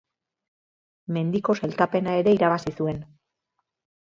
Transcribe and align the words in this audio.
Mendiko 1.17 1.55
sailkapena 1.59 2.17
ere 2.23 2.35
irabazi 2.39 2.75
zuen. 2.79 3.05